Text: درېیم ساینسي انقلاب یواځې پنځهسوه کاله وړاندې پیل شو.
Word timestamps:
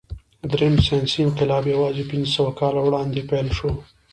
درېیم 0.51 0.75
ساینسي 0.85 1.19
انقلاب 1.25 1.63
یواځې 1.73 2.03
پنځهسوه 2.11 2.51
کاله 2.59 2.79
وړاندې 2.83 3.27
پیل 3.29 3.47
شو. 3.57 3.71